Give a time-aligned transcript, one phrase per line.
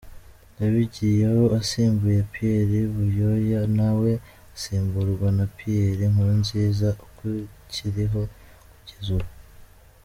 [0.61, 4.11] Yagiyeho asimbuye Pierre Buyoya, na we
[4.55, 8.21] asimburwa na Pierre Nkurunziza ukiriho
[8.71, 9.29] kugeza ubu.